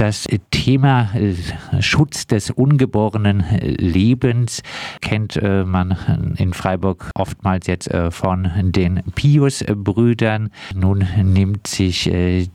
[0.00, 1.34] Das Thema äh,
[1.82, 4.62] Schutz des ungeborenen Lebens
[5.02, 10.52] kennt äh, man in Freiburg oftmals jetzt äh, von den Pius-Brüdern.
[10.74, 12.10] Nun nimmt sich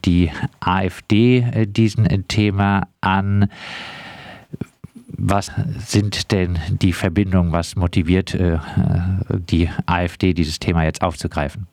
[0.06, 3.52] die AfD diesem Thema an.
[5.10, 7.52] Was sind denn die Verbindungen?
[7.52, 8.36] Was motiviert
[9.30, 11.68] die AfD, dieses Thema jetzt aufzugreifen?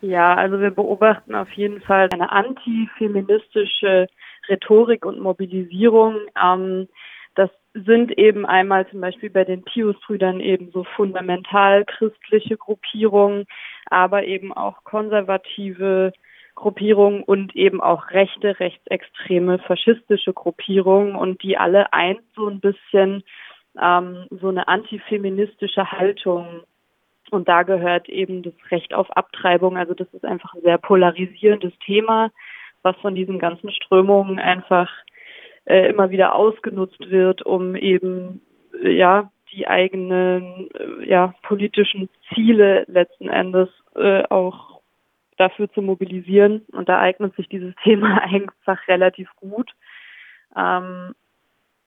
[0.00, 4.06] Ja, also wir beobachten auf jeden Fall eine antifeministische
[4.48, 6.16] Rhetorik und Mobilisierung.
[6.42, 6.88] Ähm,
[7.34, 13.46] das sind eben einmal zum Beispiel bei den Pius-Brüdern eben so fundamental christliche Gruppierungen,
[13.86, 16.12] aber eben auch konservative
[16.54, 23.24] Gruppierungen und eben auch rechte, rechtsextreme, faschistische Gruppierungen und die alle eint so ein bisschen
[23.80, 26.62] ähm, so eine antifeministische Haltung
[27.30, 29.76] und da gehört eben das Recht auf Abtreibung.
[29.76, 32.30] Also das ist einfach ein sehr polarisierendes Thema,
[32.84, 34.90] was von diesen ganzen Strömungen einfach
[35.64, 38.42] äh, immer wieder ausgenutzt wird, um eben
[38.82, 44.80] ja die eigenen äh, ja politischen Ziele letzten Endes äh, auch
[45.36, 46.62] dafür zu mobilisieren.
[46.72, 49.70] Und da eignet sich dieses Thema einfach relativ gut.
[50.56, 51.14] Ähm,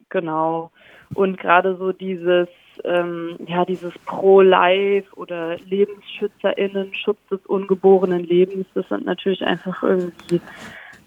[0.09, 0.71] genau.
[1.13, 2.49] Und gerade so dieses
[2.83, 10.41] ähm, ja, dieses Pro-Life oder LebensschützerInnen, Schutz des ungeborenen Lebens, das sind natürlich einfach irgendwie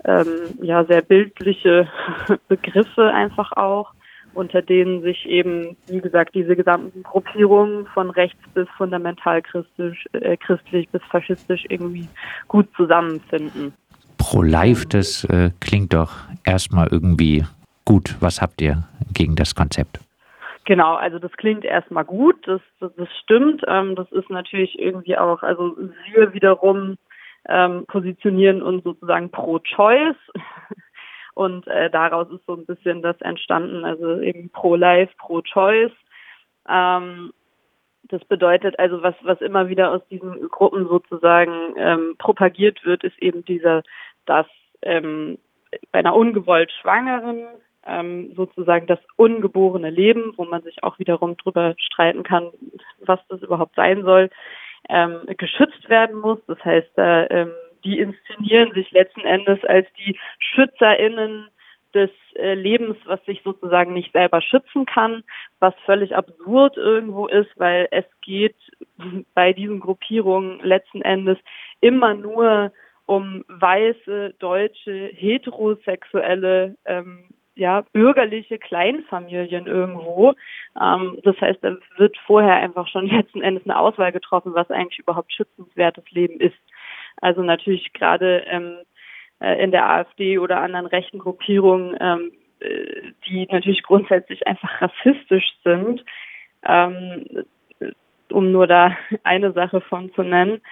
[0.05, 0.27] ähm,
[0.62, 1.89] ja sehr bildliche
[2.48, 3.93] Begriffe einfach auch,
[4.34, 10.37] unter denen sich eben, wie gesagt, diese gesamten Gruppierungen von rechts bis fundamental christlich, äh,
[10.37, 12.09] christlich bis faschistisch irgendwie
[12.48, 13.73] gut zusammenfinden.
[14.19, 16.12] Pro-Life, das äh, klingt doch
[16.45, 17.45] erstmal irgendwie
[17.84, 18.17] gut.
[18.21, 18.84] Was habt ihr
[19.15, 19.98] gegen das Konzept?
[20.67, 23.62] Genau, also das klingt erstmal gut, das, das, das stimmt.
[23.67, 25.77] Ähm, das ist natürlich irgendwie auch, also
[26.12, 26.97] wir wiederum
[27.48, 30.16] ähm, positionieren uns sozusagen pro Choice.
[31.34, 35.92] Und äh, daraus ist so ein bisschen das entstanden, also eben pro Life, pro Choice.
[36.69, 37.32] Ähm,
[38.05, 43.19] das bedeutet also, was, was immer wieder aus diesen Gruppen sozusagen ähm, propagiert wird, ist
[43.22, 43.82] eben dieser,
[44.26, 44.47] dass
[44.82, 45.38] ähm,
[45.92, 47.47] bei einer ungewollt Schwangeren
[47.86, 52.50] ähm, sozusagen das ungeborene Leben, wo man sich auch wiederum drüber streiten kann,
[53.00, 54.31] was das überhaupt sein soll,
[54.91, 56.39] ähm, geschützt werden muss.
[56.47, 57.53] Das heißt, äh, ähm,
[57.84, 61.49] die inszenieren sich letzten Endes als die SchützerInnen
[61.95, 65.25] des äh, Lebens, was sich sozusagen nicht selber schützen kann,
[65.59, 68.56] was völlig absurd irgendwo ist, weil es geht
[69.34, 71.39] bei diesen Gruppierungen letzten Endes
[71.81, 72.72] immer nur
[73.07, 77.25] um weiße, deutsche, heterosexuelle ähm,
[77.60, 80.32] ja, bürgerliche Kleinfamilien irgendwo.
[80.81, 84.98] Ähm, das heißt, da wird vorher einfach schon letzten Endes eine Auswahl getroffen, was eigentlich
[84.98, 86.56] überhaupt schützenswertes Leben ist.
[87.21, 88.78] Also natürlich gerade ähm,
[89.41, 95.53] äh, in der AfD oder anderen rechten Gruppierungen, ähm, äh, die natürlich grundsätzlich einfach rassistisch
[95.62, 96.03] sind,
[96.65, 97.44] ähm,
[98.31, 100.62] um nur da eine Sache von zu nennen.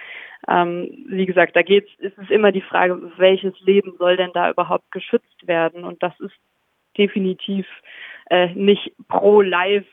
[0.49, 4.49] Ähm, wie gesagt, da geht's, ist es immer die Frage, welches Leben soll denn da
[4.49, 5.84] überhaupt geschützt werden?
[5.84, 6.32] Und das ist
[6.98, 7.66] definitiv
[8.31, 9.86] äh, nicht pro Live,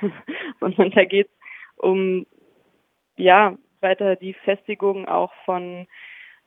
[0.60, 1.32] sondern da geht es
[1.78, 2.26] um
[3.16, 5.86] ja weiter die Festigung auch von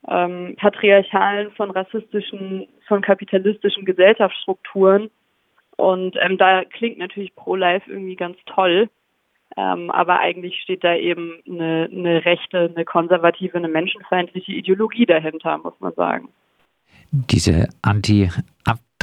[0.07, 5.09] ähm, patriarchalen, von rassistischen, von kapitalistischen Gesellschaftsstrukturen.
[5.78, 8.90] Und ähm, da klingt natürlich pro Life irgendwie ganz toll.
[9.56, 15.57] Ähm, aber eigentlich steht da eben eine, eine rechte, eine konservative, eine menschenfeindliche Ideologie dahinter,
[15.59, 16.29] muss man sagen.
[17.12, 18.29] Diese Anti-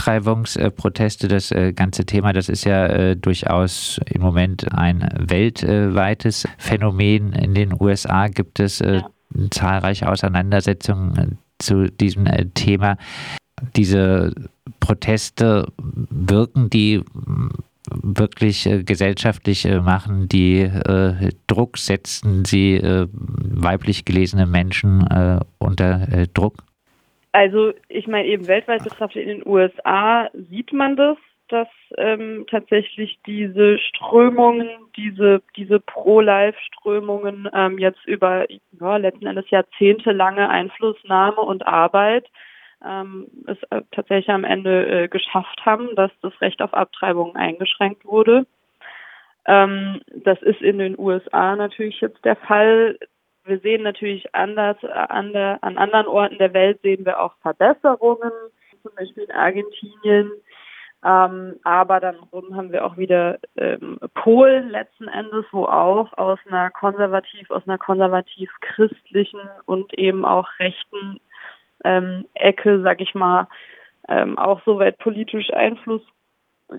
[0.00, 7.34] Abtreibungsproteste, das äh, ganze Thema, das ist ja äh, durchaus im Moment ein weltweites Phänomen.
[7.34, 9.03] In den USA gibt es äh,
[9.50, 12.97] zahlreiche Auseinandersetzungen zu diesem Thema.
[13.77, 14.34] Diese
[14.81, 17.03] Proteste wirken die
[17.91, 25.06] wirklich äh, gesellschaftlich äh, machen, die äh, Druck setzen, sie weiblich gelesene Menschen
[25.59, 26.65] unter Druck?
[27.33, 31.17] Also ich meine eben weltweit betrachtet in den USA sieht man das,
[31.49, 40.49] dass ähm, tatsächlich diese Strömungen, diese diese Pro-Life-Strömungen ähm, jetzt über ja, letzten Endes jahrzehntelange
[40.49, 42.29] Einflussnahme und Arbeit
[42.85, 48.05] ähm, es äh, tatsächlich am Ende äh, geschafft haben, dass das Recht auf Abtreibung eingeschränkt
[48.05, 48.47] wurde.
[49.47, 52.99] Ähm, das ist in den USA natürlich jetzt der Fall
[53.50, 57.35] wir sehen natürlich anders äh, an, der, an anderen Orten der Welt sehen wir auch
[57.43, 58.32] Verbesserungen,
[58.82, 60.31] zum Beispiel in Argentinien.
[61.02, 66.70] Ähm, aber dann haben wir auch wieder ähm, Polen letzten Endes, wo auch aus einer
[66.70, 71.20] konservativ, aus einer konservativ christlichen und eben auch rechten
[71.85, 73.49] ähm, Ecke, sag ich mal,
[74.08, 76.02] ähm, auch soweit politisch Einfluss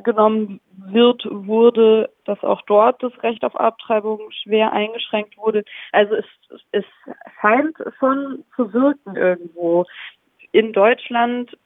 [0.03, 5.63] genommen wird, wurde, dass auch dort das Recht auf Abtreibung schwer eingeschränkt wurde.
[5.91, 6.25] Also es,
[6.71, 6.85] es
[7.39, 9.85] scheint schon zu wirken irgendwo.
[10.51, 11.57] In Deutschland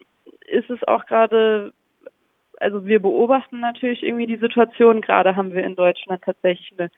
[0.47, 1.73] ist es auch gerade,
[2.59, 5.01] also wir beobachten natürlich irgendwie die Situation.
[5.01, 6.91] Gerade haben wir in Deutschland tatsächlich eine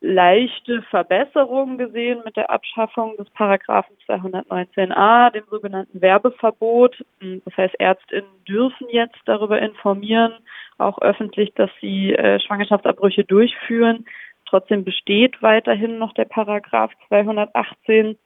[0.00, 7.04] leichte Verbesserung gesehen mit der Abschaffung des Paragraphen 219a, dem sogenannten Werbeverbot.
[7.20, 10.32] Das heißt, Ärztinnen dürfen jetzt darüber informieren,
[10.78, 14.06] auch öffentlich, dass sie äh, Schwangerschaftsabbrüche durchführen.
[14.46, 18.16] Trotzdem besteht weiterhin noch der Paragraph 218,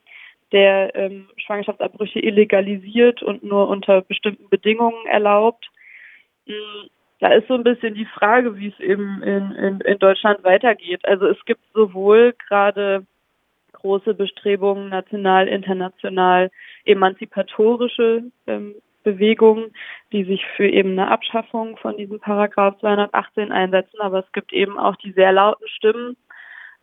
[0.53, 5.71] der ähm, Schwangerschaftsabbrüche illegalisiert und nur unter bestimmten Bedingungen erlaubt.
[7.23, 11.05] Da ist so ein bisschen die Frage, wie es eben in, in, in Deutschland weitergeht.
[11.05, 13.07] Also es gibt sowohl gerade
[13.75, 16.51] große Bestrebungen, national, international,
[16.85, 18.75] emanzipatorische ähm,
[19.05, 19.71] Bewegungen,
[20.11, 24.01] die sich für eben eine Abschaffung von diesem Paragraph 218 einsetzen.
[24.01, 26.17] Aber es gibt eben auch die sehr lauten Stimmen,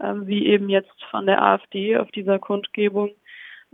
[0.01, 3.11] ähm, wie eben jetzt von der AfD auf dieser Kundgebung,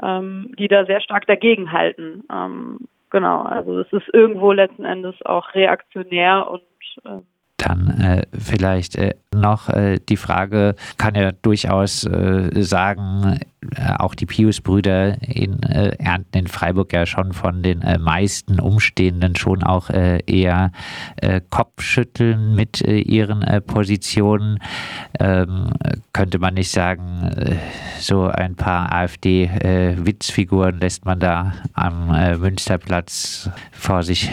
[0.02, 2.24] ähm, die da sehr stark dagegen halten.
[2.32, 6.62] Ähm, genau, also es ist irgendwo letzten Endes auch reaktionär und
[7.06, 7.22] äh,
[7.66, 13.40] dann äh, vielleicht äh, noch äh, die Frage, kann ja durchaus äh, sagen,
[13.76, 19.64] äh, auch die Pius-Brüder äh, ernten in Freiburg ja schon von den meisten Umstehenden schon
[19.64, 20.72] auch eher
[21.50, 24.60] Kopfschütteln mit ihren Positionen.
[25.20, 25.72] Ähm,
[26.14, 27.30] könnte man nicht sagen,
[28.00, 32.08] so ein paar AfD-Witzfiguren lässt man da am
[32.40, 34.32] Münsterplatz vor sich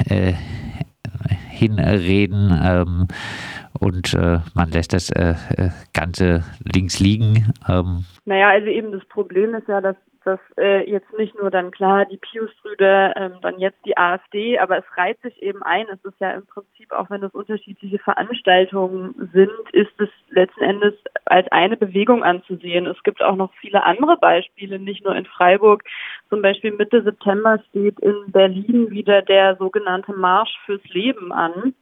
[1.62, 3.06] hinreden ähm,
[3.78, 7.52] und äh, man lässt das äh, äh, Ganze links liegen.
[7.68, 8.04] Ähm.
[8.24, 12.04] Naja, also eben das Problem ist ja, dass dass äh, jetzt nicht nur dann klar
[12.04, 15.86] die Pius-Brüder, ähm, dann jetzt die AfD, aber es reiht sich eben ein.
[15.92, 20.94] Es ist ja im Prinzip, auch wenn es unterschiedliche Veranstaltungen sind, ist es letzten Endes
[21.24, 22.86] als eine Bewegung anzusehen.
[22.86, 25.84] Es gibt auch noch viele andere Beispiele, nicht nur in Freiburg.
[26.28, 31.74] Zum Beispiel Mitte September steht in Berlin wieder der sogenannte Marsch fürs Leben an.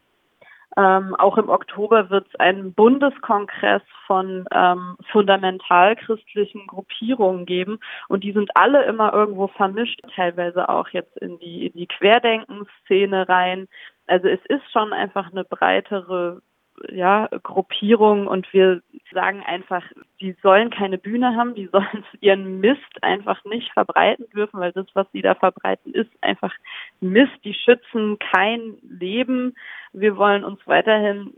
[0.76, 8.32] Ähm, auch im Oktober wird es einen Bundeskongress von ähm, fundamentalchristlichen Gruppierungen geben und die
[8.32, 13.66] sind alle immer irgendwo vermischt, teilweise auch jetzt in die, in die Querdenkenszene rein.
[14.06, 16.40] Also es ist schon einfach eine breitere
[16.88, 18.82] ja, Gruppierung und wir
[19.12, 19.84] sagen einfach,
[20.20, 24.86] die sollen keine Bühne haben, die sollen ihren Mist einfach nicht verbreiten dürfen, weil das,
[24.94, 26.54] was sie da verbreiten, ist einfach
[27.00, 27.32] Mist.
[27.44, 29.54] Die schützen kein Leben.
[29.92, 31.34] Wir wollen uns weiterhin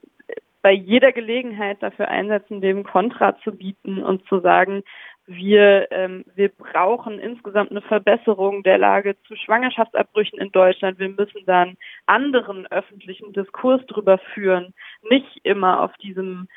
[0.63, 4.85] bei jeder Gelegenheit dafür einsetzen, dem Kontra zu bieten und zu sagen,
[5.27, 10.99] wir, ähm, wir brauchen insgesamt eine Verbesserung der Lage zu Schwangerschaftsabbrüchen in Deutschland.
[10.99, 11.77] Wir müssen dann
[12.07, 14.75] anderen öffentlichen Diskurs drüber führen,
[15.09, 16.49] nicht immer auf diesem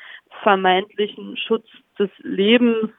[0.42, 1.66] vermeintlichen Schutz
[1.98, 2.90] des Lebens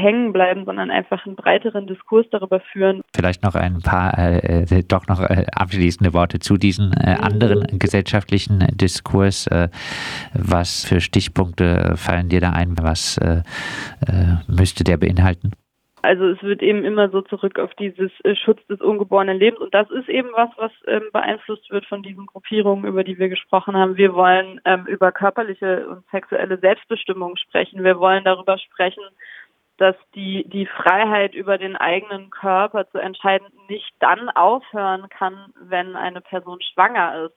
[0.00, 3.02] hängen bleiben, sondern einfach einen breiteren Diskurs darüber führen.
[3.14, 7.78] Vielleicht noch ein paar äh, äh doch noch äh, abschließende Worte zu diesem äh, anderen
[7.78, 9.46] gesellschaftlichen Diskurs.
[9.46, 9.68] Äh,
[10.34, 12.76] was für Stichpunkte fallen dir da ein?
[12.80, 13.20] Was
[14.48, 15.52] müsste der beinhalten?
[16.02, 19.74] Also es wird eben immer so zurück auf dieses äh, Schutz des ungeborenen Lebens und
[19.74, 23.76] das ist eben was, was ähm, beeinflusst wird von diesen Gruppierungen, über die wir gesprochen
[23.76, 23.96] haben.
[23.96, 27.84] Wir wollen ähm, über körperliche und sexuelle Selbstbestimmung sprechen.
[27.84, 29.02] Wir wollen darüber sprechen,
[29.80, 35.96] dass die, die Freiheit über den eigenen Körper zu entscheiden nicht dann aufhören kann, wenn
[35.96, 37.36] eine Person schwanger ist.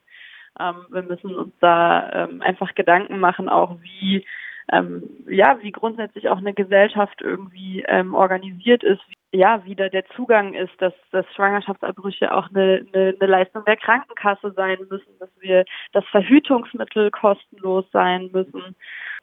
[0.59, 4.25] Ähm, wir müssen uns da ähm, einfach Gedanken machen, auch wie
[4.71, 10.05] ähm, ja, wie grundsätzlich auch eine Gesellschaft irgendwie ähm, organisiert ist, ja, wie da der
[10.15, 15.29] Zugang ist, dass, dass Schwangerschaftsabbrüche auch eine, eine, eine Leistung der Krankenkasse sein müssen, dass
[15.39, 18.75] wir, dass Verhütungsmittel kostenlos sein müssen,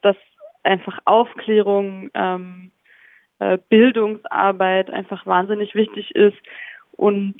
[0.02, 0.16] dass
[0.62, 2.72] einfach Aufklärung, ähm,
[3.40, 6.38] äh, Bildungsarbeit einfach wahnsinnig wichtig ist
[6.92, 7.36] und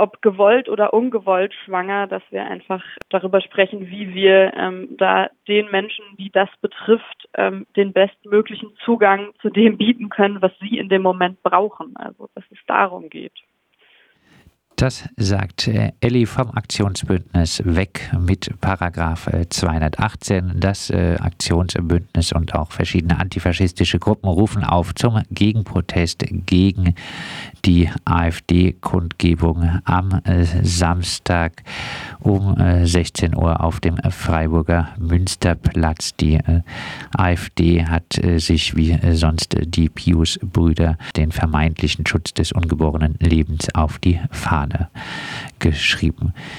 [0.00, 5.70] ob gewollt oder ungewollt schwanger, dass wir einfach darüber sprechen, wie wir ähm, da den
[5.70, 10.88] Menschen, die das betrifft, ähm, den bestmöglichen Zugang zu dem bieten können, was sie in
[10.88, 11.94] dem Moment brauchen.
[11.96, 13.34] Also dass es darum geht.
[14.80, 20.48] Das sagt äh, Elli vom Aktionsbündnis weg mit Paragraph 218.
[20.48, 26.94] Äh, das äh, Aktionsbündnis und auch verschiedene antifaschistische Gruppen rufen auf zum Gegenprotest gegen
[27.64, 31.62] die AfD-Kundgebung am äh, Samstag
[32.20, 36.14] um 16 Uhr auf dem Freiburger Münsterplatz.
[36.16, 36.38] Die
[37.16, 44.20] AfD hat sich wie sonst die Pius-Brüder den vermeintlichen Schutz des ungeborenen Lebens auf die
[44.30, 44.88] Fahne
[45.58, 46.34] geschrieben.